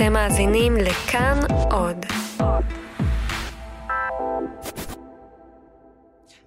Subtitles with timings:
[0.00, 1.38] אתם מאזינים לכאן
[1.70, 2.06] עוד.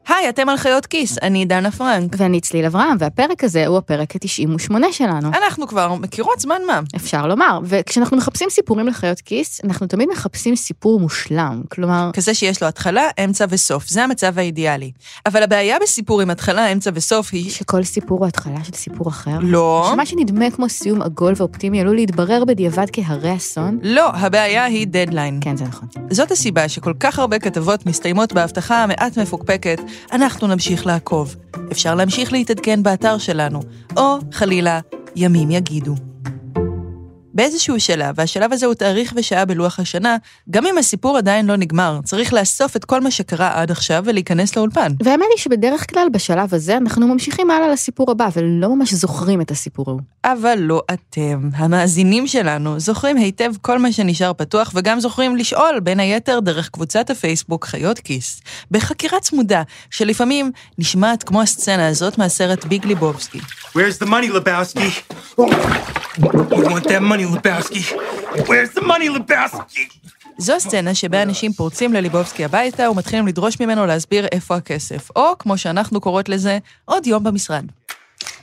[0.07, 2.15] היי, אתם על חיות כיס, אני דנה פרנק.
[2.17, 5.27] ואני צליל אברהם, והפרק הזה הוא הפרק ה-98 שלנו.
[5.27, 6.79] אנחנו כבר מכירות זמן מה.
[6.95, 11.61] אפשר לומר, וכשאנחנו מחפשים סיפורים לחיות כיס, אנחנו תמיד מחפשים סיפור מושלם.
[11.69, 14.91] כלומר, כזה שיש לו התחלה, אמצע וסוף, זה המצב האידיאלי.
[15.25, 17.51] אבל הבעיה בסיפור עם התחלה, אמצע וסוף היא...
[17.51, 19.37] שכל סיפור הוא התחלה של סיפור אחר.
[19.41, 19.89] לא.
[19.93, 23.79] שמה שנדמה כמו סיום עגול ואופטימי עלול להתברר בדיעבד כהרי אסון.
[23.83, 25.39] לא, הבעיה היא דדליין.
[25.41, 25.87] כן, זה נכון.
[26.09, 31.35] זאת הסיבה שכל כך הרבה כתבות מסתיימות בהבטחה המעט מפוקפקת, אנחנו נמשיך לעקוב.
[31.71, 33.59] אפשר להמשיך להתעדכן באתר שלנו,
[33.97, 34.79] או, חלילה,
[35.15, 36.12] ימים יגידו.
[37.33, 40.17] באיזשהו שלב, והשלב הזה הוא תאריך ושעה בלוח השנה,
[40.49, 44.55] גם אם הסיפור עדיין לא נגמר, צריך לאסוף את כל מה שקרה עד עכשיו ולהיכנס
[44.55, 44.91] לאולפן.
[45.03, 49.51] והאמת היא שבדרך כלל בשלב הזה אנחנו ממשיכים הלאה לסיפור הבא, ולא ממש זוכרים את
[49.51, 50.01] הסיפור ההוא.
[50.25, 55.99] אבל לא אתם, המאזינים שלנו, זוכרים היטב כל מה שנשאר פתוח, וגם זוכרים לשאול, בין
[55.99, 62.85] היתר דרך קבוצת הפייסבוק חיות כיס, בחקירה צמודה, שלפעמים נשמעת כמו הסצנה הזאת מהסרט ביג
[62.85, 63.39] ליבובסקי.
[63.75, 64.89] Where's the money, Lebowski?
[66.17, 67.93] You want that money, Lebowski?
[68.35, 70.03] Where's the money, Lebowski?
[70.37, 75.57] זו סצנה שבה אנשים פורצים לליבובסקי הביתה ומתחילים לדרוש ממנו להסביר איפה הכסף, או, כמו
[75.57, 77.65] שאנחנו קוראות לזה, עוד יום במשרד.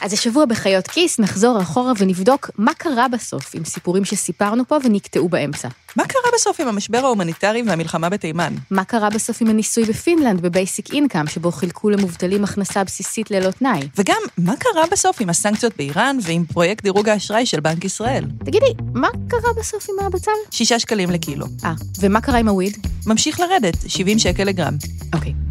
[0.01, 5.29] אז השבוע בחיות כיס נחזור אחורה ונבדוק מה קרה בסוף עם סיפורים שסיפרנו פה ונקטעו
[5.29, 5.69] באמצע.
[5.97, 8.55] מה קרה בסוף עם המשבר ההומניטרי והמלחמה בתימן?
[8.71, 13.51] מה קרה בסוף עם הניסוי בפינלנד ב basic income, שבו חילקו למובטלים הכנסה בסיסית ללא
[13.51, 13.81] תנאי?
[13.97, 18.25] וגם, מה קרה בסוף עם הסנקציות באיראן ועם פרויקט דירוג האשראי של בנק ישראל?
[18.45, 20.31] תגידי, מה קרה בסוף עם הבצל?
[20.51, 21.47] שישה שקלים לקילו.
[21.65, 22.77] אה, ומה קרה עם ה weed?
[23.06, 24.75] ממשיך לרדת, 70 שקל לגרם.
[25.15, 25.50] אוקיי.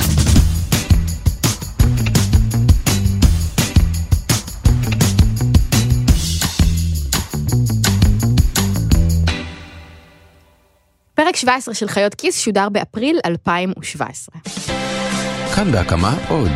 [11.19, 14.35] פרק 17 של חיות כיס שודר באפריל 2017.
[15.55, 16.51] כאן בהקמה עוד.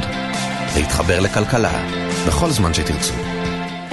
[0.76, 1.88] להתחבר לכלכלה,
[2.28, 3.33] בכל זמן שתרצו.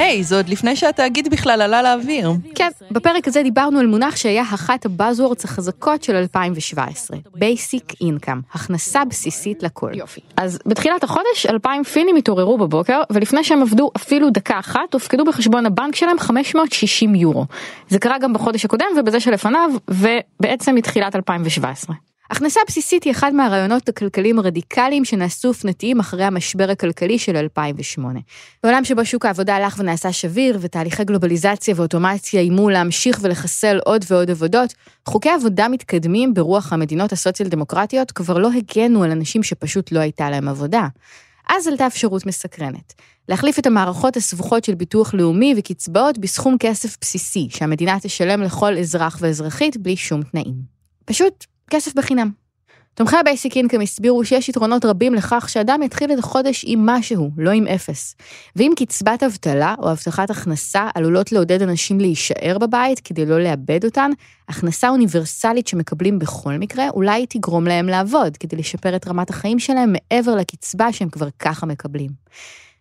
[0.01, 2.33] היי, זה עוד לפני שהתאגיד בכלל עלה לאוויר.
[2.55, 9.05] כן, בפרק הזה דיברנו על מונח שהיה אחת הבאזוורדס החזקות של 2017, Basic Income, הכנסה
[9.05, 9.91] בסיסית לכל.
[9.95, 10.21] יופי.
[10.37, 15.67] אז בתחילת החודש, 2,000 פינים התעוררו בבוקר, ולפני שהם עבדו אפילו דקה אחת, הופקדו בחשבון
[15.67, 17.47] הבנק שלהם 560 יורו.
[17.89, 22.10] זה קרה גם בחודש הקודם ובזה שלפניו, ובעצם מתחילת 2017.
[22.31, 28.21] הכנסה בסיסית היא אחד מהרעיונות הכלכליים הרדיקליים שנעשו אופנתיים אחרי המשבר הכלכלי של 2008.
[28.63, 34.31] בעולם שבו שוק העבודה הלך ונעשה שביר, ותהליכי גלובליזציה ואוטומציה איימו להמשיך ולחסל עוד ועוד
[34.31, 34.75] עבודות,
[35.09, 40.31] חוקי עבודה מתקדמים ברוח המדינות הסוציאל דמוקרטיות כבר לא הגנו על אנשים שפשוט לא הייתה
[40.31, 40.89] להם עבודה.
[41.49, 42.95] אז עלתה אפשרות מסקרנת.
[43.29, 49.19] להחליף את המערכות הסבוכות של ביטוח לאומי וקצבאות בסכום כסף בסיסי, שהמדינה תשלם לכל אזרח
[49.21, 50.55] ואזרחית בלי שום תנאים.
[51.05, 52.31] פשוט כסף בחינם.
[52.95, 57.31] תומכי ה basic income הסבירו שיש יתרונות רבים לכך שאדם יתחיל את החודש עם משהו,
[57.37, 58.17] לא עם אפס.
[58.57, 64.11] ואם קצבת אבטלה או הבטחת הכנסה עלולות לעודד אנשים להישאר בבית כדי לא לאבד אותן,
[64.49, 69.93] הכנסה אוניברסלית שמקבלים בכל מקרה אולי תגרום להם לעבוד כדי לשפר את רמת החיים שלהם
[69.93, 72.11] מעבר לקצבה שהם כבר ככה מקבלים.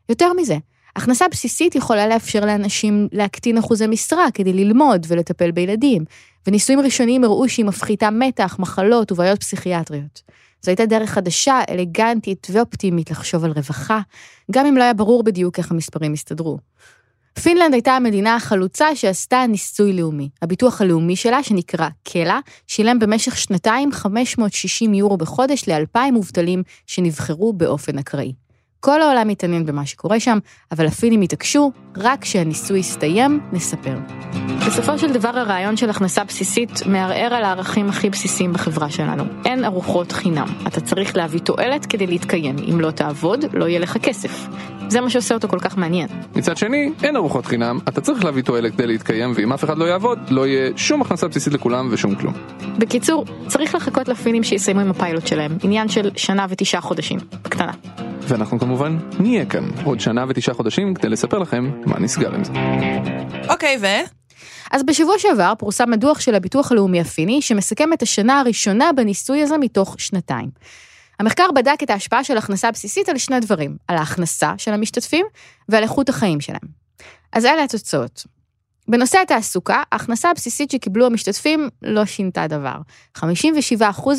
[0.09, 0.57] יותר מזה,
[0.95, 6.05] הכנסה בסיסית יכולה לאפשר לאנשים להקטין אחוזי משרה כדי ללמוד ולטפל בילדים,
[6.47, 10.21] וניסויים ראשוניים הראו שהיא מפחיתה מתח, מחלות ובעיות פסיכיאטריות.
[10.61, 13.99] זו הייתה דרך חדשה, אלגנטית ואופטימית לחשוב על רווחה,
[14.51, 16.57] גם אם לא היה ברור בדיוק איך המספרים הסתדרו.
[17.43, 20.29] פינלנד הייתה המדינה החלוצה שעשתה ניסוי לאומי.
[20.41, 27.97] הביטוח הלאומי שלה, שנקרא קלה, שילם במשך שנתיים 560 יורו בחודש ל-2,000 מובטלים שנבחרו באופן
[27.97, 28.33] אקראי.
[28.79, 30.37] כל העולם מתעניין במה שקורה שם,
[30.71, 33.97] אבל הפינים התעקשו, רק כשהניסוי יסתיים, נספר.
[34.67, 39.23] בסופו של דבר הרעיון של הכנסה בסיסית מערער על הערכים הכי בסיסיים בחברה שלנו.
[39.45, 40.47] אין ארוחות חינם.
[40.67, 42.55] אתה צריך להביא תועלת כדי להתקיים.
[42.73, 44.47] אם לא תעבוד, לא יהיה לך כסף.
[44.87, 46.07] זה מה שעושה אותו כל כך מעניין.
[46.35, 49.85] מצד שני, אין ארוחות חינם, אתה צריך להביא תועלת כדי להתקיים, ואם אף אחד לא
[49.85, 52.33] יעבוד, לא יהיה שום הכנסה בסיסית לכולם ושום כלום.
[52.77, 55.57] בקיצור, צריך לחכות לפינים שיסיימו עם הפיילוט שלהם.
[55.63, 57.19] עניין של שנה ותשעה חודשים.
[57.43, 57.71] בקטנה.
[58.29, 62.51] ואנחנו כמובן נהיה כאן עוד שנה ותשעה חודשים כדי לספר לכם מה נסגר עם זה.
[63.49, 63.85] אוקיי, ו?
[64.71, 69.57] אז בשבוע שעבר פורסם הדוח של הביטוח הלאומי הפיני, שמסכם את השנה הראשונה בניסוי הזה
[69.57, 70.49] מתוך שנתיים.
[71.19, 75.25] המחקר בדק את ההשפעה של הכנסה בסיסית על שני דברים, על ההכנסה של המשתתפים
[75.69, 76.59] ועל איכות החיים שלהם.
[77.33, 78.25] אז אלה התוצאות.
[78.89, 82.75] בנושא התעסוקה, ההכנסה הבסיסית שקיבלו המשתתפים לא שינתה דבר.
[83.17, 83.21] 57%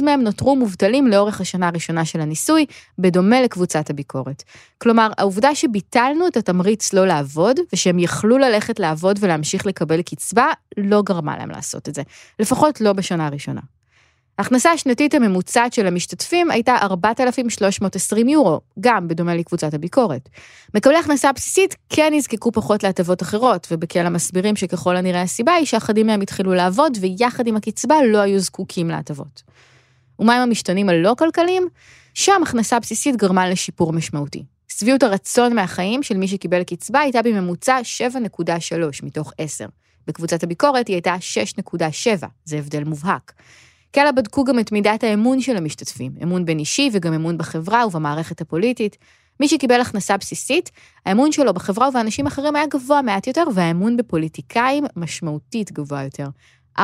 [0.04, 2.66] מהם נותרו מובטלים לאורך השנה הראשונה של הניסוי,
[2.98, 4.42] בדומה לקבוצת הביקורת.
[4.78, 10.46] כלומר, העובדה שביטלנו את התמריץ לא לעבוד, ושהם יכלו ללכת לעבוד ולהמשיך לקבל קצבה,
[10.76, 12.02] לא גרמה להם לעשות את זה.
[12.38, 13.60] לפחות לא בשנה הראשונה.
[14.40, 20.28] ההכנסה השנתית הממוצעת של המשתתפים הייתה 4,320 יורו, גם בדומה לקבוצת הביקורת.
[20.74, 26.06] מקבלי הכנסה בסיסית כן נזקקו פחות להטבות אחרות, ובקלע מסבירים שככל הנראה הסיבה היא שאחדים
[26.06, 29.42] מהם התחילו לעבוד, ויחד עם הקצבה לא היו זקוקים להטבות.
[30.18, 31.68] ומה עם המשתנים הלא כלכליים?
[32.14, 34.44] שם הכנסה בסיסית גרמה לשיפור משמעותי.
[34.68, 37.80] שביעות הרצון מהחיים של מי שקיבל קצבה הייתה בממוצע
[38.40, 39.66] 7.3 מתוך 10.
[40.06, 41.16] בקבוצת הביקורת היא הייתה
[42.22, 43.32] 6.7, זה הבדל מובהק.
[43.92, 48.40] קלה בדקו גם את מידת האמון של המשתתפים, אמון בין אישי וגם אמון בחברה ובמערכת
[48.40, 48.96] הפוליטית.
[49.40, 50.70] מי שקיבל הכנסה בסיסית,
[51.06, 56.28] האמון שלו בחברה ובאנשים אחרים היה גבוה מעט יותר, והאמון בפוליטיקאים משמעותית גבוה יותר.
[56.78, 56.82] 4.3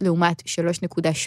[0.00, 0.42] לעומת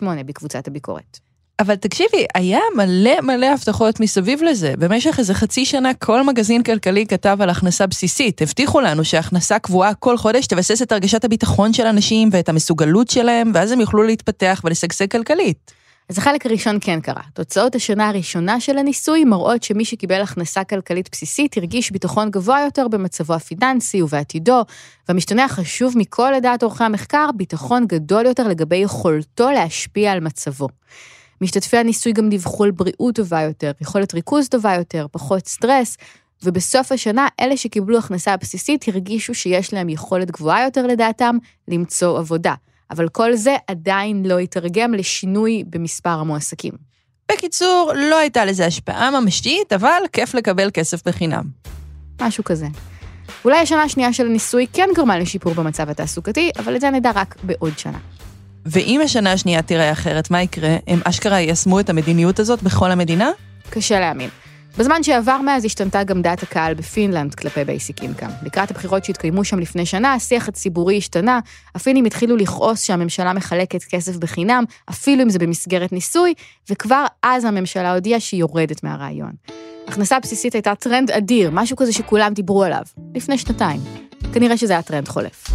[0.01, 1.19] 3.8 בקבוצת הביקורת.
[1.59, 4.73] אבל תקשיבי, היה מלא מלא הבטחות מסביב לזה.
[4.79, 8.41] במשך איזה חצי שנה כל מגזין כלכלי כתב על הכנסה בסיסית.
[8.41, 13.51] הבטיחו לנו שהכנסה קבועה כל חודש תבסס את הרגשת הביטחון של אנשים ואת המסוגלות שלהם,
[13.53, 15.71] ואז הם יוכלו להתפתח ולשגשג כלכלית.
[16.09, 17.21] אז החלק הראשון כן קרה.
[17.33, 22.87] תוצאות השנה הראשונה של הניסוי מראות שמי שקיבל הכנסה כלכלית בסיסית הרגיש ביטחון גבוה יותר
[22.87, 24.61] במצבו הפיננסי ובעתידו,
[25.09, 30.67] והמשתנה החשוב מכל לדעת עורכי המחקר, ביטחון גדול יותר לגבי יכולתו להשפיע על מצבו.
[31.43, 35.97] משתתפי הניסוי גם דיווחו על בריאות טובה יותר, יכולת ריכוז טובה יותר, פחות סטרס,
[36.43, 41.37] ובסוף השנה אלה שקיבלו הכנסה בסיסית הרגישו שיש להם יכולת גבוהה יותר לדעתם
[41.67, 42.53] למצוא עבודה.
[42.91, 46.73] אבל כל זה עדיין לא יתרגם לשינוי במספר המועסקים.
[47.31, 51.43] בקיצור, לא הייתה לזה השפעה ממשית, אבל כיף לקבל כסף בחינם.
[52.21, 52.67] משהו כזה.
[53.45, 57.35] אולי השנה השנייה של הניסוי כן גרמה לשיפור במצב התעסוקתי, אבל את זה נדע רק
[57.43, 57.97] בעוד שנה.
[58.65, 60.77] ואם השנה השנייה תיראה אחרת, מה יקרה?
[60.87, 63.31] הם אשכרה יישמו את המדיניות הזאת בכל המדינה?
[63.69, 64.29] קשה להאמין.
[64.77, 68.29] בזמן שעבר מאז השתנתה גם דעת הקהל בפינלנד כלפי basic income.
[68.43, 71.39] לקראת הבחירות שהתקיימו שם לפני שנה, השיח הציבורי השתנה,
[71.75, 76.33] הפינים התחילו לכעוס שהממשלה מחלקת כסף בחינם, אפילו אם זה במסגרת ניסוי,
[76.69, 79.31] וכבר אז הממשלה הודיעה שהיא יורדת מהרעיון.
[79.87, 82.83] הכנסה בסיסית הייתה טרנד אדיר, משהו כזה שכולם דיברו עליו,
[83.15, 83.79] לפני שנתיים.
[84.33, 85.47] כנראה שזה היה טרנד חולף.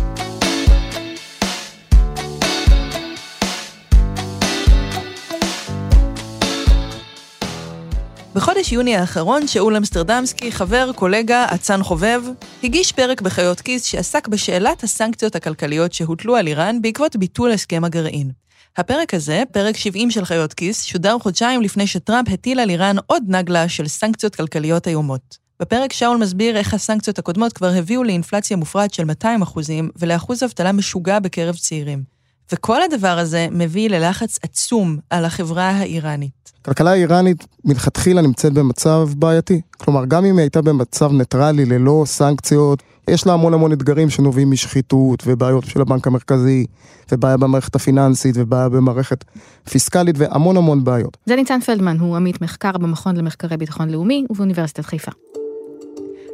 [8.38, 12.22] בחודש יוני האחרון, שאול אמסטרדמסקי, חבר, קולגה, אצן חובב,
[12.64, 18.30] הגיש פרק בחיות כיס שעסק בשאלת הסנקציות הכלכליות שהוטלו על איראן בעקבות ביטול הסכם הגרעין.
[18.76, 23.22] הפרק הזה, פרק 70 של חיות כיס, שודר חודשיים לפני שטראמפ הטיל על איראן עוד
[23.28, 25.38] נגלה של סנקציות כלכליות איומות.
[25.60, 30.72] בפרק שאול מסביר איך הסנקציות הקודמות כבר הביאו לאינפלציה מופרעת של 200 אחוזים ולאחוז אבטלה
[30.72, 32.17] משוגע בקרב צעירים.
[32.52, 36.52] וכל הדבר הזה מביא ללחץ עצום על החברה האיראנית.
[36.62, 39.60] הכלכלה האיראנית מלכתחילה נמצאת במצב בעייתי.
[39.76, 44.50] כלומר, גם אם היא הייתה במצב ניטרלי ללא סנקציות, יש לה המון המון אתגרים שנובעים
[44.50, 46.66] משחיתות ובעיות של הבנק המרכזי,
[47.12, 49.24] ובעיה במערכת הפיננסית ובעיה במערכת
[49.70, 51.16] פיסקלית והמון המון בעיות.
[51.26, 55.10] זה ניצן פלדמן, הוא עמית מחקר במכון למחקרי ביטחון לאומי ובאוניברסיטת חיפה.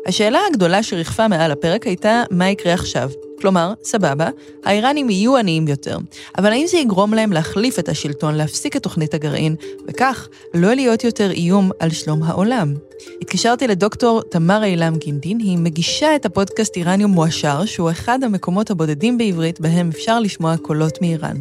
[0.07, 3.11] השאלה הגדולה שריחפה מעל הפרק הייתה, מה יקרה עכשיו?
[3.41, 4.29] כלומר, סבבה,
[4.65, 5.99] האיראנים יהיו עניים יותר,
[6.39, 9.57] אבל האם זה יגרום להם להחליף את השלטון, להפסיק את תוכנית הגרעין,
[9.89, 12.75] וכך לא להיות יותר איום על שלום העולם?
[13.23, 19.19] התקשרתי לדוקטור תמר אילם גינדין, היא מגישה את הפודקאסט איראניום מואשר, שהוא אחד המקומות הבודדים
[19.19, 21.37] בעברית בהם אפשר לשמוע קולות מאיראן.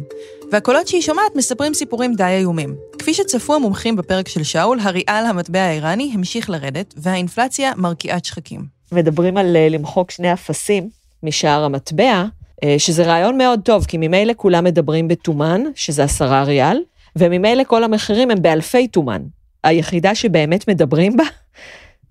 [0.52, 2.74] והקולות שהיא שומעת מספרים סיפורים די איומים.
[2.98, 8.64] כפי שצפו המומחים בפרק של שאול, הריאל המטבע האיראני המשיך לרדת, והאינפלציה מרקיעת שחקים.
[8.92, 10.88] מדברים על אה, למחוק שני אפסים
[11.22, 12.24] משער המטבע,
[12.64, 16.78] אה, שזה רעיון מאוד טוב, כי ממילא כולם מדברים בתומן, שזה עשרה ריאל,
[17.16, 19.22] וממילא כל המחירים הם באלפי תומן.
[19.64, 21.24] היחידה שבאמת מדברים בה,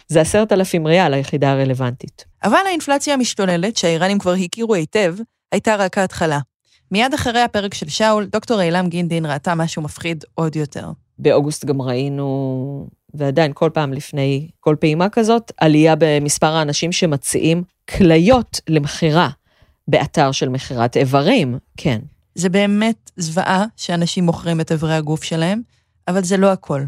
[0.08, 2.26] זה עשרת אלפים ריאל, היחידה הרלוונטית.
[2.44, 5.16] אבל האינפלציה המשתוללת, שהאיראנים כבר הכירו היטב,
[5.52, 6.40] הייתה רק ההתחלה.
[6.92, 10.92] מיד אחרי הפרק של שאול, דוקטור אילם גינדין ראתה משהו מפחיד עוד יותר.
[11.20, 17.64] באוגוסט גם ראינו, ועדיין כל פעם לפני כל פעימה כזאת, עלייה במספר האנשים שמציעים
[17.98, 19.30] כליות למכירה
[19.88, 22.00] באתר של מכירת איברים, כן.
[22.36, 25.62] זה באמת זוועה שאנשים מוכרים את איברי הגוף שלהם,
[26.08, 26.82] אבל זה לא הכל.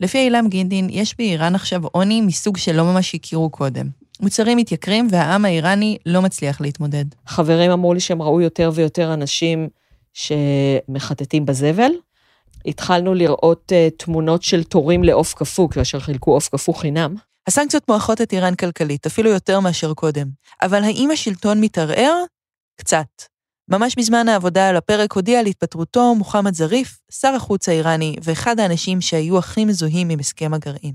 [0.00, 3.86] לפי אילם גינדין, יש באיראן עכשיו עוני מסוג שלא ממש הכירו קודם.
[4.20, 7.04] מוצרים מתייקרים והעם האיראני לא מצליח להתמודד.
[7.26, 9.68] חברים אמרו לי שהם ראו יותר ויותר אנשים
[10.12, 11.90] שמחטטים בזבל.
[12.66, 17.14] התחלנו לראות uh, תמונות של תורים לעוף קפוא, כאשר חילקו עוף קפוא חינם.
[17.46, 20.28] הסנקציות מועכות את איראן כלכלית, אפילו יותר מאשר קודם.
[20.62, 22.24] אבל האם השלטון מתערער?
[22.76, 23.06] קצת.
[23.68, 29.00] ממש בזמן העבודה על הפרק הודיע על התפטרותו מוחמד זריף, שר החוץ האיראני ואחד האנשים
[29.00, 30.94] שהיו הכי מזוהים עם הסכם הגרעין.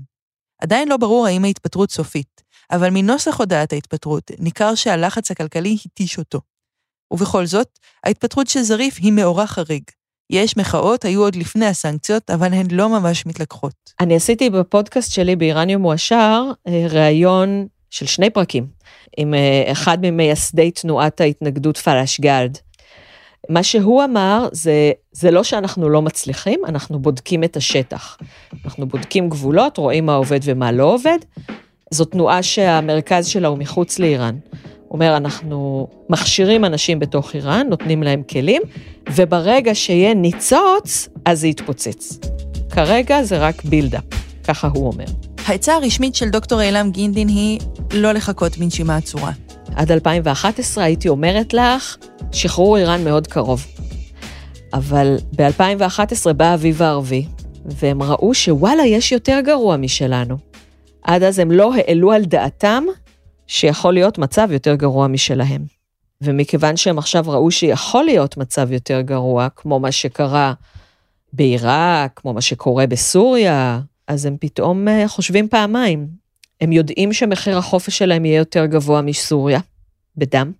[0.62, 6.40] עדיין לא ברור האם ההתפטרות סופית, אבל מנוסח הודעת ההתפטרות ניכר שהלחץ הכלכלי התיש אותו.
[7.10, 9.82] ובכל זאת, ההתפטרות של זריף היא מאורע חריג.
[10.30, 13.74] יש מחאות, היו עוד לפני הסנקציות, אבל הן לא ממש מתלקחות.
[14.00, 18.66] אני עשיתי בפודקאסט שלי באיראניום מועשר אה, ראיון של שני פרקים
[19.16, 22.58] עם אה, אחד ממייסדי תנועת ההתנגדות פלאשגלד.
[23.48, 28.18] מה שהוא אמר זה, זה לא שאנחנו לא מצליחים, אנחנו בודקים את השטח.
[28.64, 31.18] אנחנו בודקים גבולות, רואים מה עובד ומה לא עובד.
[31.90, 34.38] זו תנועה שהמרכז שלה הוא מחוץ לאיראן.
[34.90, 38.62] אומר, אנחנו מכשירים אנשים בתוך איראן, נותנים להם כלים,
[39.14, 42.18] וברגע שיהיה ניצוץ, אז זה יתפוצץ.
[42.70, 44.04] כרגע זה רק בילדאפ,
[44.44, 45.33] ככה הוא אומר.
[45.46, 47.60] העצה הרשמית של דוקטור אילם גינדין היא
[47.92, 49.32] לא לחכות בנשימה עצורה.
[49.74, 51.96] עד 2011 הייתי אומרת לך,
[52.32, 53.66] שחרור איראן מאוד קרוב.
[54.72, 57.26] אבל ב-2011 בא האביב הערבי,
[57.64, 60.36] והם ראו שוואלה, יש יותר גרוע משלנו.
[61.02, 62.84] עד אז הם לא העלו על דעתם
[63.46, 65.64] שיכול להיות מצב יותר גרוע משלהם.
[66.20, 70.52] ומכיוון שהם עכשיו ראו שיכול להיות מצב יותר גרוע, כמו מה שקרה
[71.32, 76.06] בעיראק, כמו מה שקורה בסוריה, אז הם פתאום אה, חושבים פעמיים.
[76.60, 79.60] הם יודעים שמחיר החופש שלהם יהיה יותר גבוה מסוריה,
[80.16, 80.52] בדם.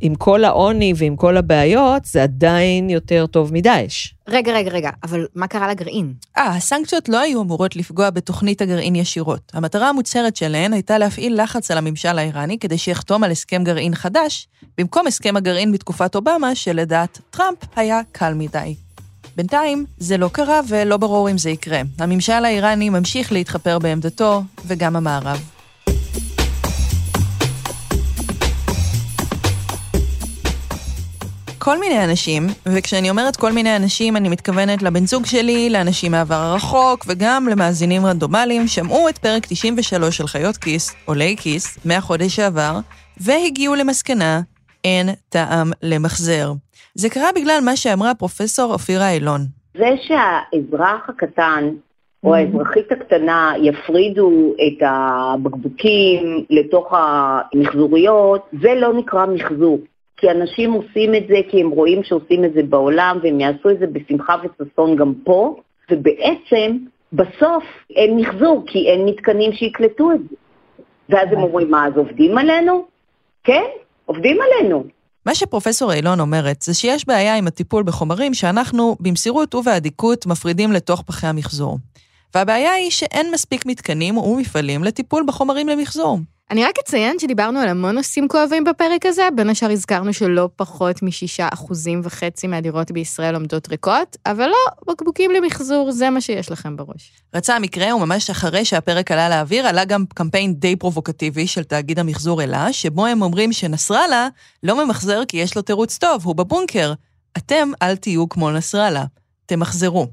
[0.00, 4.12] עם כל העוני ועם כל הבעיות, זה עדיין יותר טוב מדאעש.
[4.28, 6.12] רגע, רגע, רגע, אבל מה קרה לגרעין?
[6.36, 9.52] אה, הסנקציות לא היו אמורות לפגוע בתוכנית הגרעין ישירות.
[9.54, 14.48] המטרה המוצהרת שלהן הייתה להפעיל לחץ על הממשל האיראני כדי שיחתום על הסכם גרעין חדש,
[14.78, 18.74] במקום הסכם הגרעין בתקופת אובמה, שלדעת טראמפ היה קל מדי.
[19.36, 21.80] בינתיים, זה לא קרה ולא ברור אם זה יקרה.
[21.98, 25.40] הממשל האיראני ממשיך להתחפר בעמדתו, וגם המערב.
[31.58, 36.34] כל מיני אנשים, וכשאני אומרת כל מיני אנשים, אני מתכוונת לבן זוג שלי, לאנשים מהעבר
[36.34, 42.78] הרחוק, וגם למאזינים רנדומליים, שמעו את פרק 93 של חיות כיס, עולי כיס, מהחודש שעבר,
[43.16, 44.40] והגיעו למסקנה,
[44.84, 46.52] אין טעם למחזר.
[47.00, 49.40] זה קרה בגלל מה שאמרה פרופסור אופירה אילון.
[49.74, 51.68] זה שהאזרח הקטן
[52.24, 59.78] או האזרחית הקטנה יפרידו את הבקבוקים לתוך המחזוריות, זה לא נקרא מחזור.
[60.16, 63.78] כי אנשים עושים את זה כי הם רואים שעושים את זה בעולם והם יעשו את
[63.78, 65.56] זה בשמחה וששון גם פה,
[65.90, 66.76] ובעצם
[67.12, 70.36] בסוף אין מחזור כי אין מתקנים שיקלטו את זה.
[71.08, 72.84] ואז הם אומרים, מה, אז עובדים עלינו?
[73.44, 73.64] כן,
[74.06, 74.84] עובדים עלינו.
[75.26, 81.02] מה שפרופסור אילון אומרת, זה שיש בעיה עם הטיפול בחומרים שאנחנו, במסירות ובאדיקות, מפרידים לתוך
[81.06, 81.78] פחי המחזור.
[82.34, 86.18] והבעיה היא שאין מספיק מתקנים ומפעלים לטיפול בחומרים למחזור.
[86.50, 91.02] אני רק אציין שדיברנו על המון נושאים כואבים בפרק הזה, בין השאר הזכרנו שלא פחות
[91.02, 96.76] משישה אחוזים וחצי מהדירות בישראל עומדות ריקות, אבל לא, בקבוקים למחזור, זה מה שיש לכם
[96.76, 97.12] בראש.
[97.34, 102.42] רצה המקרה, וממש אחרי שהפרק עלה לאוויר, עלה גם קמפיין די פרובוקטיבי של תאגיד המחזור
[102.42, 104.28] אלה, שבו הם אומרים שנסראללה
[104.62, 106.92] לא ממחזר כי יש לו תירוץ טוב, הוא בבונקר.
[107.36, 109.04] אתם אל תהיו כמו נסראללה,
[109.46, 110.06] תמחזרו.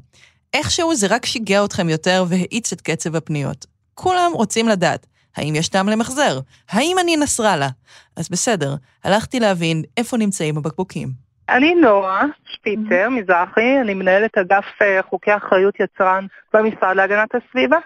[0.54, 3.66] איכשהו זה רק שיגע אתכם יותר והאיץ את קצב הפניות.
[3.94, 6.40] כולם רוצים לדעת, האם יש טעם למחזר?
[6.70, 7.68] האם אני נסראללה?
[8.16, 11.28] אז בסדר, הלכתי להבין איפה נמצאים הבקבוקים.
[11.50, 17.78] אני נועה שפיצר מזרחי, אני מנהלת אגף אה, חוקי אחריות יצרן במשרד להגנת הסביבה.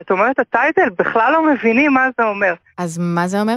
[0.00, 2.54] זאת אומרת, הטייטל בכלל לא מבינים מה זה אומר.
[2.78, 3.56] אז מה זה אומר?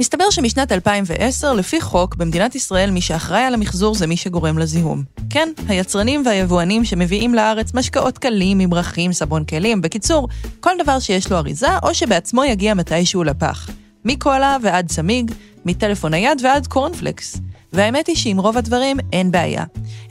[0.00, 5.02] מסתבר שמשנת 2010, לפי חוק, במדינת ישראל מי שאחראי על המחזור זה מי שגורם לזיהום.
[5.30, 10.28] כן, היצרנים והיבואנים שמביאים לארץ משקאות קלים, ממרחים, סבון כלים, בקיצור,
[10.60, 13.70] כל דבר שיש לו אריזה, או שבעצמו יגיע מתישהו לפח.
[14.04, 15.30] מקולה ועד צמיג,
[15.64, 17.36] מטלפון נייד ועד קורנפלקס.
[17.72, 19.64] והאמת היא שעם רוב הדברים אין בעיה.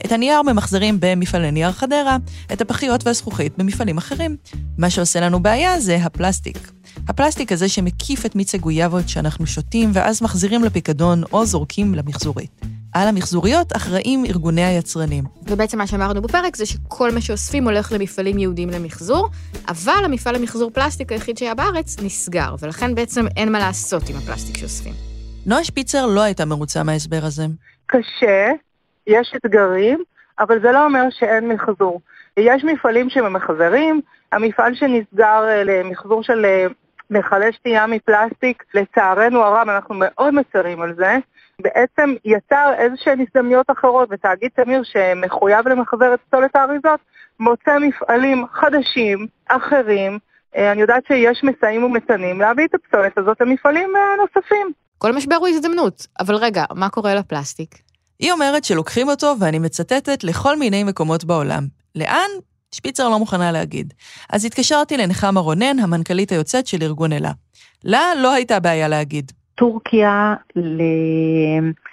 [0.06, 2.16] את הנייר ממחזרים במפעלי נייר חדרה,
[2.52, 4.36] את הפחיות והזכוכית במפעלים אחרים.
[4.78, 6.70] מה שעושה לנו בעיה זה הפלסטיק.
[7.08, 12.50] הפלסטיק הזה שמקיף את מיץ הגויאבות שאנחנו שותים ואז מחזירים לפיקדון או זורקים למחזורית.
[12.94, 15.24] על המחזוריות אחראים ארגוני היצרנים.
[15.46, 19.28] ובעצם מה שאמרנו בפרק זה שכל מה שאוספים הולך למפעלים ייעודיים למחזור,
[19.68, 24.56] אבל המפעל למחזור פלסטיק היחיד שהיה בארץ נסגר, ולכן בעצם אין מה לעשות עם הפלסטיק
[24.56, 24.92] שאוספים.
[25.46, 27.46] נועה שפיצר לא הייתה מרוצה מההסבר הזה.
[27.86, 28.50] קשה,
[29.06, 30.02] יש אתגרים,
[30.38, 32.00] אבל זה לא אומר שאין מחזור.
[32.36, 34.00] יש מפעלים שממחזרים,
[34.32, 36.66] המפעל שנסגר אה, למחזור של אה,
[37.10, 41.16] מכלי שתייה מפלסטיק, לצערנו הרב, אנחנו מאוד מצרים על זה,
[41.60, 47.00] בעצם יצר איזה שהן הזדמנויות אחרות, ותאגיד תמיר שמחויב למחזר את פסולת האריזות,
[47.40, 50.18] מוצא מפעלים חדשים, אחרים,
[50.56, 54.72] אה, אני יודעת שיש מסעים ומצנים להביא את הפסולת הזאת למפעלים נוספים.
[54.98, 57.74] כל משבר הוא הזדמנות, אבל רגע, מה קורה לפלסטיק?
[58.18, 61.62] היא אומרת שלוקחים אותו, ואני מצטטת, לכל מיני מקומות בעולם.
[61.94, 62.30] לאן?
[62.74, 63.94] שפיצר לא מוכנה להגיד.
[64.32, 67.30] אז התקשרתי לנחמה רונן, המנכ"לית היוצאת של ארגון אלה.
[67.84, 69.32] לה לא הייתה בעיה להגיד.
[69.54, 70.34] טורקיה,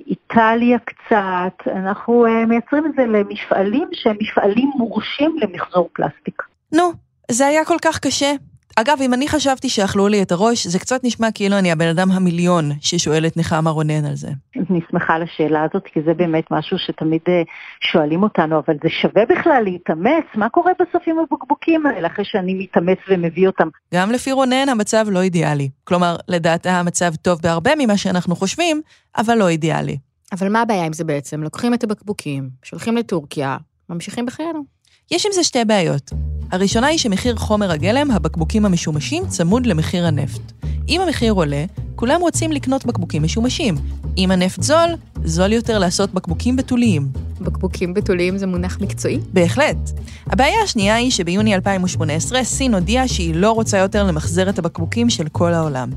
[0.06, 6.44] לאיטליה קצת, אנחנו אה, מייצרים את זה למפעלים שהם מפעלים מורשים למחזור פלסטיק.
[6.72, 6.92] נו,
[7.32, 8.32] זה היה כל כך קשה.
[8.76, 12.12] אגב, אם אני חשבתי שאכלו לי את הראש, זה קצת נשמע כאילו אני הבן אדם
[12.12, 14.30] המיליון ששואל את נחמה רונן על זה.
[14.70, 17.42] אני שמחה על השאלה הזאת, כי זה באמת משהו שתמיד אה,
[17.92, 20.26] שואלים אותנו, אבל זה שווה בכלל להתאמץ?
[20.36, 23.68] מה קורה בסוף עם הבקבוקים האלה אחרי שאני מתאמץ ומביא אותם?
[23.94, 25.70] גם לפי רונן המצב לא אידיאלי.
[25.84, 28.82] כלומר, לדעתה המצב טוב בהרבה ממה שאנחנו חושבים,
[29.18, 29.98] אבל לא אידיאלי.
[30.32, 31.44] אבל מה הבעיה עם זה בעצם?
[31.44, 33.58] לוקחים את הבקבוקים, שולחים לטורקיה,
[33.90, 34.64] ממשיכים בחיינו.
[35.12, 36.12] יש עם זה שתי בעיות.
[36.52, 40.42] הראשונה היא שמחיר חומר הגלם, הבקבוקים המשומשים, צמוד למחיר הנפט.
[40.90, 43.76] אם המחיר עולה, כולם רוצים לקנות בקבוקים משומשים.
[44.18, 44.90] אם הנפט זול,
[45.24, 47.08] זול יותר לעשות בקבוקים בתוליים.
[47.42, 49.20] בקבוקים בתוליים זה מונח מקצועי?
[49.34, 49.78] בהחלט.
[50.28, 55.28] הבעיה השנייה היא שביוני 2018 סין הודיעה שהיא לא רוצה יותר למחזר את הבקבוקים של
[55.32, 55.90] כל העולם.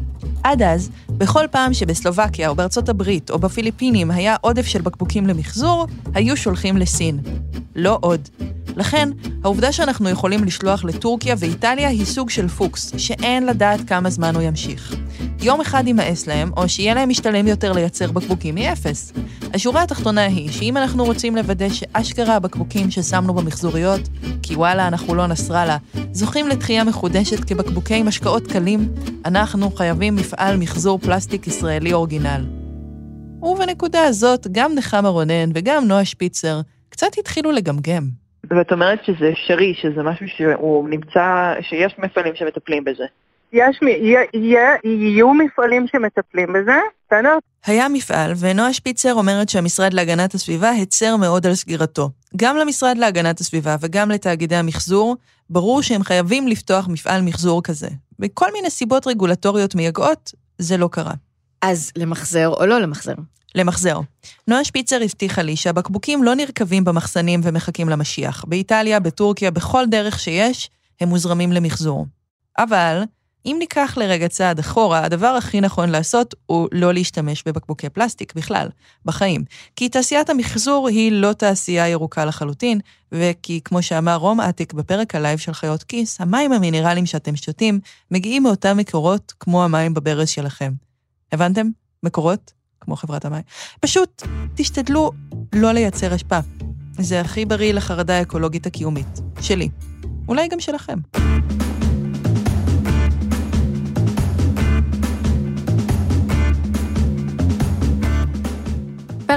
[0.43, 5.87] עד אז, בכל פעם שבסלובקיה או בארצות הברית או בפיליפינים היה עודף של בקבוקים למחזור,
[6.15, 7.21] היו שולחים לסין.
[7.77, 8.29] לא עוד.
[8.77, 9.09] לכן,
[9.45, 14.43] העובדה שאנחנו יכולים לשלוח לטורקיה ואיטליה היא סוג של פוקס, שאין לדעת כמה זמן הוא
[14.43, 14.97] ימשיך.
[15.43, 19.13] יום אחד יימאס להם, או שיהיה להם משתלם יותר לייצר בקבוקים מאפס.
[19.55, 24.01] השורה התחתונה היא שאם אנחנו רוצים לוודא שאשכרה הבקבוקים ששמנו במחזוריות,
[24.43, 25.77] כי וואלה, אנחנו לא נסראללה,
[26.13, 28.81] זוכים לתחייה מחודשת כבקבוקי משקאות קלים,
[29.25, 32.45] אנחנו חייבים מפעל מחזור פלסטיק ישראלי אורגינל.
[33.43, 38.03] ובנקודה הזאת, גם נחמה רונן וגם נועה שפיצר קצת התחילו לגמגם.
[38.51, 43.05] ואת אומרת שזה אפשרי, שזה משהו שהוא נמצא, שיש מפעלים שמטפלים בזה.
[43.53, 43.81] יש,
[44.35, 47.39] יהיה, יהיו מפעלים שמטפלים בזה, בסדר?
[47.67, 52.11] היה מפעל, ונועה שפיצר אומרת שהמשרד להגנת הסביבה הצר מאוד על סגירתו.
[52.37, 55.17] גם למשרד להגנת הסביבה וגם לתאגידי המחזור,
[55.51, 57.89] ברור שהם חייבים לפתוח מפעל מחזור כזה.
[58.19, 61.15] מכל מיני סיבות רגולטוריות מייגעות, זה לא קרה.
[61.63, 63.15] אז למחזר או לא למחזר?
[63.55, 64.01] למחזר.
[64.49, 68.45] נועה שפיצר הבטיחה לי שהבקבוקים לא נרקבים במחסנים ומחכים למשיח.
[68.49, 70.71] באיטליה, בטורקיה, בכל דרך שיש,
[71.01, 72.07] הם מוזרמים למחזור.
[72.59, 73.03] אבל,
[73.47, 78.69] אם ניקח לרגע צעד אחורה, הדבר הכי נכון לעשות הוא לא להשתמש בבקבוקי פלסטיק בכלל,
[79.05, 79.45] בחיים.
[79.77, 82.81] כי תעשיית המחזור היא לא תעשייה ירוקה לחלוטין,
[83.13, 87.81] וכי כמו שאמר רום אטיק בפרק ה live של חיות כיס, המים המינרליים שאתם שותים
[88.11, 90.73] מגיעים מאותם מקורות כמו המים בברז שלכם.
[91.33, 91.67] הבנתם?
[92.03, 93.43] מקורות כמו חברת המים.
[93.81, 94.23] פשוט
[94.55, 95.11] תשתדלו
[95.55, 96.39] לא לייצר אשפה.
[96.99, 99.21] זה הכי בריא לחרדה האקולוגית הקיומית.
[99.41, 99.69] שלי.
[100.29, 100.99] אולי גם שלכם.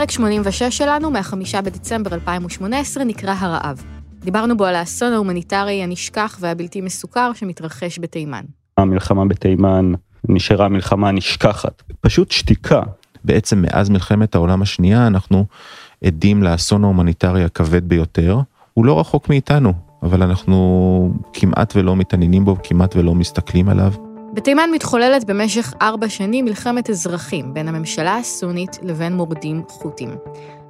[0.04, 3.84] פרק 86 שלנו, מהחמישה בדצמבר 2018, נקרא הרעב.
[4.20, 8.42] דיברנו בו על האסון ההומניטרי הנשכח והבלתי מסוקר שמתרחש בתימן.
[8.78, 9.92] המלחמה בתימן
[10.30, 11.84] נשארה מלחמה נשכחת.
[12.02, 12.82] פשוט שתיקה.
[13.24, 15.46] בעצם מאז מלחמת העולם השנייה אנחנו
[16.04, 18.40] עדים לאסון ההומניטרי הכבד ביותר.
[18.74, 23.94] הוא לא רחוק מאיתנו, אבל אנחנו כמעט ולא מתעניינים בו, כמעט ולא מסתכלים עליו.
[24.34, 30.10] בתימן מתחוללת במשך ארבע שנים מלחמת אזרחים בין הממשלה הסונית לבין מורדים חות'ים.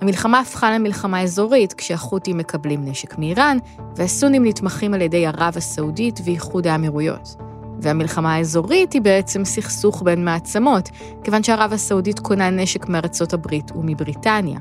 [0.02, 3.58] המלחמה הפכה למלחמה אזורית כשהחות'ים מקבלים נשק מאיראן,
[3.95, 7.36] והסונים נתמכים על ידי ערב הסעודית ואיחוד האמירויות.
[7.82, 10.89] והמלחמה האזורית היא בעצם סכסוך בין מעצמות,
[11.23, 14.60] כיוון שערב הסעודית קונה נשק מארצות הברית ומבריטניה.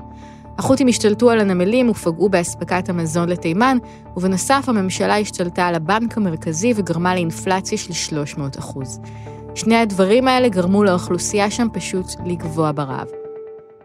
[0.58, 3.78] החות'ים השתלטו על הנמלים ופגעו באספקת המזון לתימן,
[4.16, 8.56] ובנוסף הממשלה השתלטה על הבנק המרכזי וגרמה לאינפלציה של 300
[9.54, 13.08] שני הדברים האלה גרמו לאוכלוסייה שם פשוט לגבוה ברעב.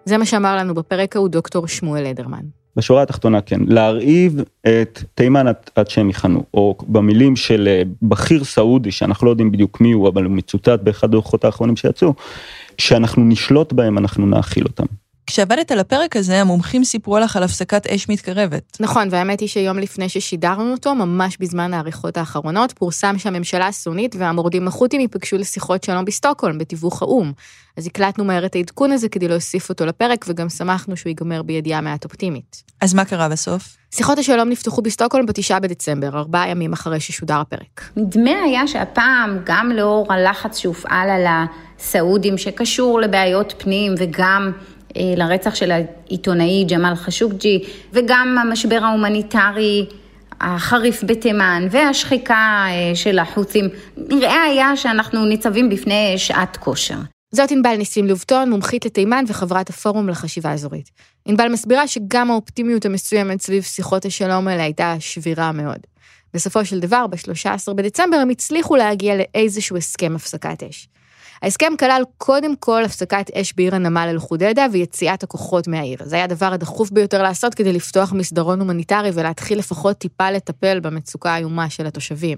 [0.05, 2.43] זה מה שאמר לנו בפרק ההוא דוקטור שמואל אדרמן.
[2.75, 8.43] בשורה התחתונה כן, להרעיב את תימן עד, עד שהם יכנו, או במילים של אה, בכיר
[8.43, 12.13] סעודי, שאנחנו לא יודעים בדיוק מי הוא, אבל הוא מצוטט באחד הדוחות האחרונים שיצאו,
[12.77, 14.85] שאנחנו נשלוט בהם, אנחנו נאכיל אותם.
[15.27, 18.77] כשעבדת על הפרק הזה, המומחים סיפרו לך על הפסקת אש מתקרבת.
[18.79, 24.67] נכון, והאמת היא שיום לפני ששידרנו אותו, ממש בזמן העריכות האחרונות, פורסם שהממשלה הסונית והמורדים
[24.67, 27.31] החות'ים ייפגשו לשיחות שלום בסטוקהולם, בתיווך האו"ם.
[27.77, 31.81] אז הקלטנו מהר את העדכון הזה כדי להוסיף אותו לפרק, וגם שמחנו שהוא ייגמר בידיעה
[31.81, 32.63] מעט אופטימית.
[32.81, 33.77] אז מה קרה בסוף?
[33.91, 37.89] שיחות השלום נפתחו בסטוקהולם בתשעה בדצמבר, ארבעה ימים אחרי ששודר הפרק.
[37.95, 44.51] נדמה היה שהפעם, גם לאור הלחץ שהופעל על הסעודים שקשור לבעיות פנים וגם
[45.17, 49.85] לרצח של העיתונאי ג'מאל חשוקג'י, וגם המשבר ההומניטרי
[50.41, 56.97] החריף בתימן והשחיקה אה, של החות'ים, נראה היה שאנחנו ניצבים בפני שעת כושר.
[57.31, 60.89] זאת ענבל ניסים לובטון, מומחית לתימן וחברת הפורום לחשיבה אזורית.
[61.27, 65.79] ענבל מסבירה שגם האופטימיות המסוימת סביב שיחות השלום האלה הייתה שבירה מאוד.
[66.33, 70.87] בסופו של דבר, ב-13 בדצמבר הם הצליחו להגיע לאיזשהו הסכם הפסקת אש.
[71.41, 75.99] ההסכם כלל קודם כל הפסקת אש בעיר הנמל אל-חודדה ויציאת הכוחות מהעיר.
[76.03, 81.31] זה היה הדבר הדחוף ביותר לעשות כדי לפתוח מסדרון הומניטרי ולהתחיל לפחות טיפה לטפל במצוקה
[81.33, 82.37] האיומה של התושבים.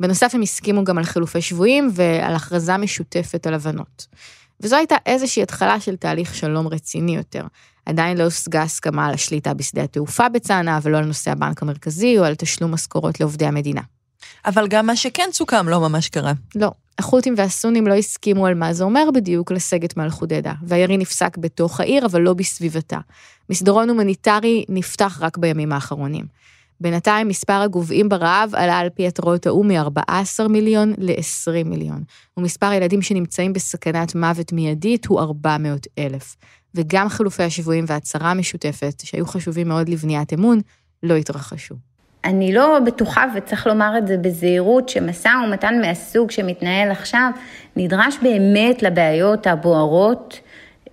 [0.00, 4.06] בנוסף הם הסכימו גם על חילופי שבויים ועל הכרזה משותפת על הבנות.
[4.60, 7.42] וזו הייתה איזושהי התחלה של תהליך שלום רציני יותר.
[7.86, 12.24] עדיין לא הושגה הסכמה על השליטה בשדה התעופה בצנעא, ולא על נושא הבנק המרכזי או
[12.24, 13.80] על תשלום משכורות לעובדי המדינה.
[14.46, 16.32] אבל גם מה שכן סוכם לא ממש קרה.
[16.54, 16.70] לא.
[16.98, 22.06] החות'ים והסונים לא הסכימו על מה זה אומר בדיוק לסגת מאל-חודדה, והירי נפסק בתוך העיר,
[22.06, 22.98] אבל לא בסביבתה.
[23.50, 26.24] מסדרון הומניטרי נפתח רק בימים האחרונים.
[26.80, 32.02] בינתיים מספר הגוועים ברעב עלה על פי התראות האו"ם מ-14 מיליון ל-20 מיליון,
[32.36, 36.36] ומספר הילדים שנמצאים בסכנת מוות מיידית הוא 400 אלף.
[36.74, 40.60] וגם חילופי השבויים והצהרה המשותפת, שהיו חשובים מאוד לבניית אמון,
[41.02, 41.74] לא התרחשו.
[42.26, 47.30] אני לא בטוחה, וצריך לומר את זה בזהירות, שמשא ומתן מהסוג שמתנהל עכשיו,
[47.76, 50.40] נדרש באמת לבעיות הבוערות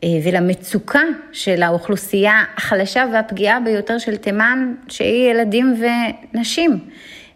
[0.04, 5.76] אה, ולמצוקה של האוכלוסייה החלשה והפגיעה ביותר של תימן, שהיא ילדים
[6.34, 6.80] ונשים.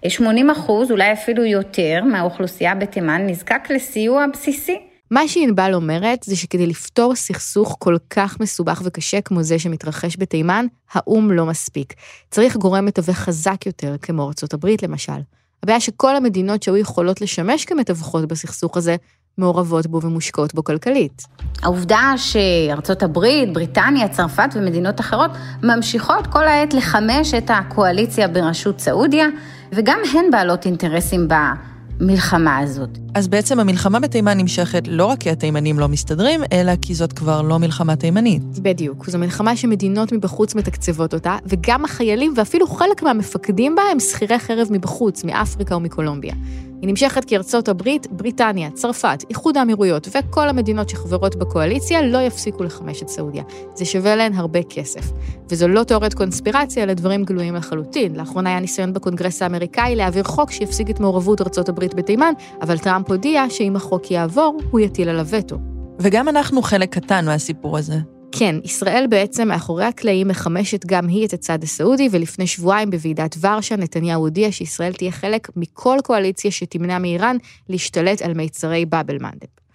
[0.07, 4.86] 80 אחוז, אולי אפילו יותר, מהאוכלוסייה בתימן נזקק לסיוע בסיסי.
[5.11, 10.65] מה שענבל אומרת זה שכדי לפתור סכסוך כל כך מסובך וקשה כמו זה שמתרחש בתימן,
[10.93, 11.93] האו"ם לא מספיק.
[12.31, 15.21] צריך גורם מתווך חזק יותר, כמו ארצות הברית למשל.
[15.63, 18.95] הבעיה שכל המדינות שהיו יכולות לשמש כמתווכות בסכסוך הזה,
[19.37, 21.23] מעורבות בו ומושקעות בו כלכלית.
[21.61, 25.31] העובדה שארצות הברית, בריטניה, צרפת ומדינות אחרות
[25.63, 29.27] ממשיכות כל העת לחמש את הקואליציה בראשות סעודיה,
[29.71, 31.53] וגם הן בעלות אינטרסים בה.
[32.01, 32.97] המלחמה הזאת.
[33.17, 37.41] אז בעצם המלחמה בתימן נמשכת לא רק כי התימנים לא מסתדרים, אלא כי זאת כבר
[37.41, 38.43] לא מלחמה תימנית.
[38.61, 44.39] בדיוק, זו מלחמה שמדינות מבחוץ מתקצבות אותה, וגם החיילים ואפילו חלק מהמפקדים בה הם שכירי
[44.39, 46.33] חרב מבחוץ, מאפריקה ומקולומביה.
[46.81, 52.63] היא נמשכת כי ארצות הברית, בריטניה, צרפת, איחוד האמירויות וכל המדינות שחברות בקואליציה לא יפסיקו
[52.63, 53.43] לחמש את סעודיה.
[53.75, 55.11] זה שווה להן הרבה כסף.
[55.49, 58.15] וזו לא תיאוריית קונספירציה, אלא דברים גלויים לחלוטין.
[58.15, 63.06] לאחרונה היה ניסיון בקונגרס האמריקאי להעביר חוק שיפסיק את מעורבות ארצות הברית בתימן, אבל טראמפ
[63.07, 65.57] הודיע שאם החוק יעבור, הוא יטיל עליו וטו.
[65.99, 67.95] וגם אנחנו חלק קטן מהסיפור הזה.
[68.31, 73.75] כן, ישראל בעצם מאחורי הקלעים מחמשת גם היא את הצד הסעודי, ולפני שבועיים בוועידת ורשה
[73.75, 77.37] נתניהו הודיע שישראל תהיה חלק מכל קואליציה שתמנע מאיראן
[77.69, 79.66] להשתלט על מיצרי באבל מנדב.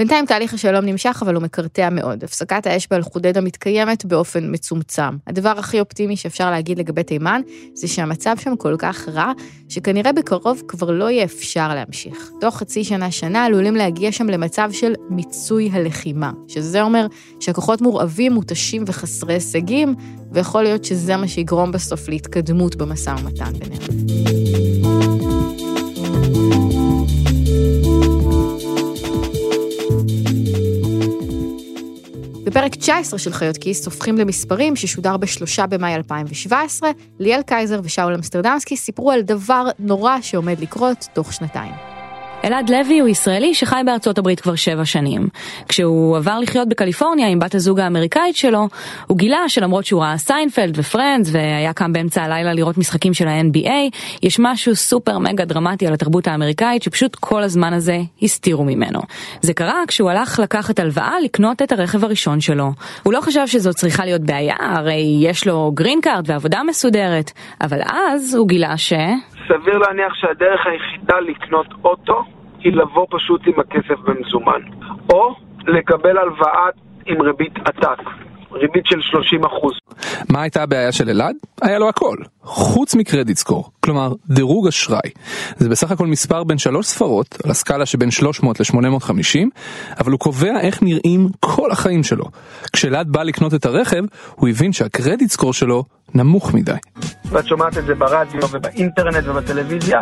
[0.00, 2.24] בינתיים תהליך השלום נמשך, אבל הוא מקרטע מאוד.
[2.24, 5.16] הפסקת האש באל-חודדה מתקיימת באופן מצומצם.
[5.26, 7.40] הדבר הכי אופטימי שאפשר להגיד לגבי תימן,
[7.74, 9.32] זה שהמצב שם כל כך רע,
[9.68, 12.30] שכנראה בקרוב כבר לא יהיה אפשר להמשיך.
[12.40, 17.06] תוך חצי שנה-שנה עלולים להגיע שם למצב של מיצוי הלחימה, שזה אומר
[17.40, 19.94] שהכוחות מורעבים, מותשים וחסרי הישגים,
[20.32, 24.69] ויכול להיות שזה מה שיגרום בסוף להתקדמות במשא ומתן ביניהם.
[32.50, 38.76] בפרק 19 של חיות כיס הופכים למספרים ששודר בשלושה במאי 2017, ליאל קייזר ושאול אמסטרדמסקי
[38.76, 41.99] סיפרו על דבר נורא שעומד לקרות תוך שנתיים.
[42.44, 45.28] אלעד לוי הוא ישראלי שחי בארצות הברית כבר שבע שנים.
[45.68, 48.68] כשהוא עבר לחיות בקליפורניה עם בת הזוג האמריקאית שלו,
[49.06, 53.96] הוא גילה שלמרות שהוא ראה סיינפלד ופרנדס והיה קם באמצע הלילה לראות משחקים של ה-NBA,
[54.22, 59.00] יש משהו סופר מגה דרמטי על התרבות האמריקאית שפשוט כל הזמן הזה הסתירו ממנו.
[59.40, 62.72] זה קרה כשהוא הלך לקחת הלוואה לקנות את הרכב הראשון שלו.
[63.02, 67.80] הוא לא חשב שזו צריכה להיות בעיה, הרי יש לו גרין קארד ועבודה מסודרת, אבל
[67.84, 68.92] אז הוא גילה ש...
[69.52, 72.24] סביר להניח שהדרך היחידה לקנות אוטו
[72.58, 74.60] היא לבוא פשוט עם הכסף במזומן.
[75.12, 75.34] או
[75.66, 76.68] לקבל הלוואה
[77.06, 78.02] עם ריבית עתק,
[78.52, 79.72] ריבית של 30 אחוז.
[80.28, 81.36] מה הייתה הבעיה של אלעד?
[81.62, 85.10] היה לו הכל, חוץ מ credit score, כלומר דירוג אשראי.
[85.56, 89.38] זה בסך הכל מספר בין שלוש ספרות, על הסקאלה שבין 300 ל-850,
[90.00, 92.24] אבל הוא קובע איך נראים כל החיים שלו.
[92.72, 94.02] כשאלעד בא לקנות את הרכב,
[94.34, 95.84] הוא הבין שהקרדיט סקור שלו
[96.14, 96.72] נמוך מדי.
[97.24, 100.00] ואת שומעת את זה ברדיו ובאינטרנט ובטלוויזיה.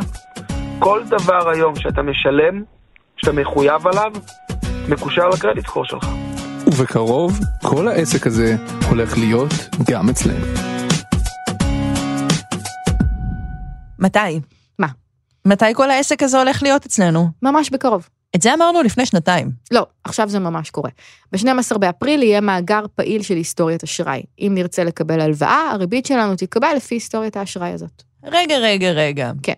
[0.79, 2.63] כל דבר היום שאתה משלם,
[3.17, 4.13] שאתה מחויב עליו,
[4.89, 6.09] מקושר לקרדיט סקור שלך.
[6.79, 8.57] ובקרוב כל העסק הזה
[8.89, 9.53] הולך להיות
[9.91, 10.47] גם אצלנו.
[13.99, 14.41] מתי?
[14.79, 14.87] מה?
[15.45, 17.29] מתי כל העסק הזה הולך להיות אצלנו?
[17.43, 18.09] ממש בקרוב.
[18.37, 19.51] את זה אמרנו לפני שנתיים.
[19.71, 20.91] לא, עכשיו זה ממש קורה.
[21.33, 24.23] ב-12 באפריל יהיה מאגר פעיל של היסטוריית אשראי.
[24.39, 28.03] אם נרצה לקבל הלוואה, הריבית שלנו תיקבע לפי היסטוריית האשראי הזאת.
[28.25, 29.33] רגע, רגע, רגע.
[29.43, 29.53] כן.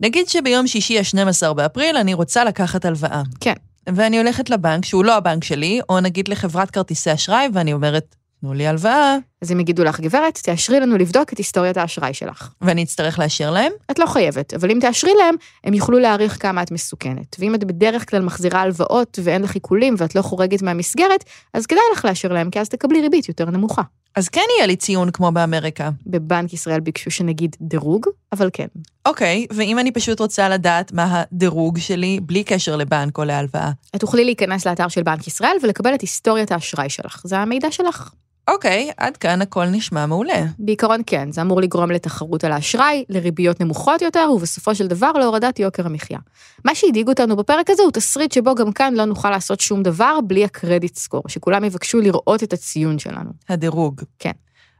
[0.00, 3.22] נגיד שביום שישי ה-12 באפריל אני רוצה לקחת הלוואה.
[3.40, 3.54] כן.
[3.94, 8.54] ואני הולכת לבנק, שהוא לא הבנק שלי, או נגיד לחברת כרטיסי אשראי, ואני אומרת, תנו
[8.54, 9.16] לי הלוואה.
[9.42, 12.50] אז הם יגידו לך, גברת, תאשרי לנו לבדוק את היסטוריית האשראי שלך.
[12.60, 13.72] ואני אצטרך לאשר להם?
[13.90, 17.36] את לא חייבת, אבל אם תאשרי להם, הם יוכלו להעריך כמה את מסוכנת.
[17.38, 21.24] ואם את בדרך כלל מחזירה הלוואות ואין לך עיקולים ואת לא חורגת מהמסגרת,
[21.54, 23.82] אז כדאי לך לאשר להם, כי אז תקבלי ריבית יותר נמוכה.
[24.16, 25.90] אז כן יהיה לי ציון כמו באמריקה.
[26.06, 28.66] בבנק ישראל ביקשו שנגיד דירוג, אבל כן.
[29.06, 33.70] אוקיי, ואם אני פשוט רוצה לדעת מה הדירוג שלי, בלי קשר לבנק או להלוואה?
[33.96, 37.22] את תוכלי להיכנס לאתר של בנק ישראל ולקבל את היסטוריית האשראי שלך.
[37.24, 38.10] זה המידע שלך.
[38.48, 40.44] אוקיי, עד כאן הכל נשמע מעולה.
[40.58, 45.58] בעיקרון כן, זה אמור לגרום לתחרות על האשראי, לריביות נמוכות יותר, ובסופו של דבר להורדת
[45.58, 46.18] יוקר המחיה.
[46.64, 50.18] מה שהדאיג אותנו בפרק הזה הוא תסריט שבו גם כאן לא נוכל לעשות שום דבר
[50.26, 53.30] בלי הקרדיט סקור, שכולם יבקשו לראות את הציון שלנו.
[53.48, 54.00] הדירוג.
[54.18, 54.32] כן.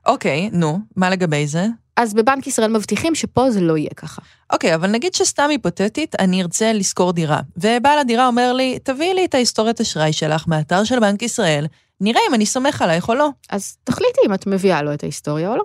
[0.06, 1.66] אוקיי, נו, מה לגבי זה?
[1.96, 4.22] אז בבנק ישראל מבטיחים שפה זה לא יהיה ככה.
[4.52, 9.24] אוקיי, אבל נגיד שסתם היפותטית, אני ארצה לשכור דירה, ובעל הדירה אומר לי, תביאי לי
[9.24, 11.66] את ההיסטוריית אשראי שלך מהאתר של בנק ישראל,
[12.00, 13.28] נראה אם אני סומך עלייך או לא.
[13.50, 15.64] אז תחליטי אם את מביאה לו את ההיסטוריה או לא.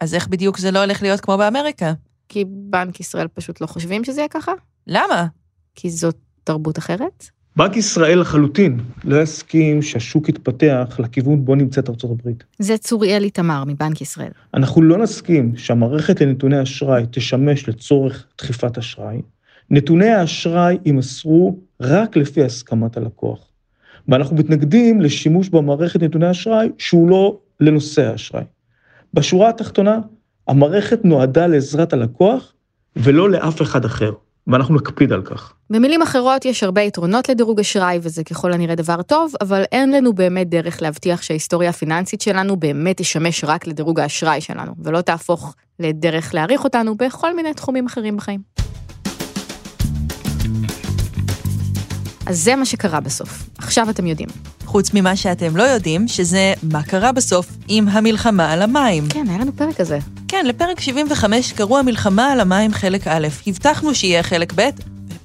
[0.00, 1.92] אז איך בדיוק זה לא הולך להיות כמו באמריקה?
[2.28, 4.52] כי בנק ישראל פשוט לא חושבים שזה יהיה ככה?
[4.86, 5.26] למה?
[5.74, 7.26] כי זאת תרבות אחרת?
[7.56, 12.44] בנק ישראל לחלוטין לא יסכים שהשוק יתפתח לכיוון בו נמצאת ארצות הברית.
[12.58, 14.30] זה צוריאל איתמר מבנק ישראל.
[14.54, 19.22] אנחנו לא נסכים שהמערכת לנתוני אשראי תשמש לצורך דחיפת אשראי.
[19.70, 23.38] נתוני האשראי יימסרו רק לפי הסכמת הלקוח.
[24.08, 28.44] ואנחנו מתנגדים לשימוש במערכת נתוני אשראי שהוא לא לנושא האשראי.
[29.14, 29.98] בשורה התחתונה,
[30.48, 32.52] המערכת נועדה לעזרת הלקוח
[32.96, 34.12] ולא לאף אחד אחר,
[34.46, 35.52] ואנחנו נקפיד על כך.
[35.70, 40.12] במילים אחרות, יש הרבה יתרונות לדירוג אשראי, וזה ככל הנראה דבר טוב, אבל אין לנו
[40.12, 46.34] באמת דרך להבטיח שההיסטוריה הפיננסית שלנו באמת תשמש רק לדירוג האשראי שלנו, ולא תהפוך לדרך
[46.34, 48.65] להעריך אותנו בכל מיני תחומים אחרים בחיים.
[52.26, 53.48] אז זה מה שקרה בסוף.
[53.58, 54.28] עכשיו אתם יודעים.
[54.64, 59.04] חוץ ממה שאתם לא יודעים, שזה מה קרה בסוף עם המלחמה על המים.
[59.08, 59.98] כן, היה לנו פרק כזה.
[60.28, 63.28] כן, לפרק 75 קראו המלחמה על המים חלק א'.
[63.46, 64.68] הבטחנו שיהיה חלק ב',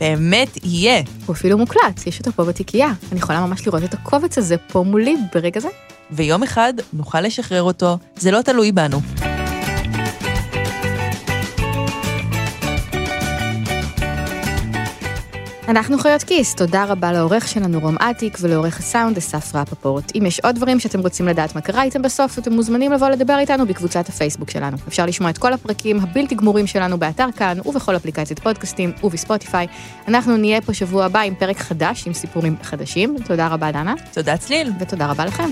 [0.02, 1.02] ובאמת יהיה.
[1.26, 2.94] הוא אפילו מוקלט, יש אותו פה בתיקייה.
[3.12, 5.70] אני יכולה ממש לראות את הקובץ הזה פה מולי ברגע זה.
[6.12, 9.02] ויום אחד נוכל לשחרר אותו, זה לא תלוי בנו.
[15.68, 20.12] אנחנו חיות כיס, תודה רבה לעורך שלנו רום אטיק ולעורך הסאונד אסף רפפורט.
[20.16, 23.38] אם יש עוד דברים שאתם רוצים לדעת מה קרה איתם בסוף, אתם מוזמנים לבוא לדבר
[23.40, 24.78] איתנו בקבוצת הפייסבוק שלנו.
[24.88, 29.68] אפשר לשמוע את כל הפרקים הבלתי גמורים שלנו באתר כאן ובכל אפליקציית פודקאסטים ובספוטיפיי.
[30.08, 33.16] אנחנו נהיה פה שבוע הבא עם פרק חדש עם סיפורים חדשים.
[33.26, 33.94] תודה רבה דנה.
[34.14, 34.72] תודה צליל.
[34.80, 35.50] ותודה רבה לכם.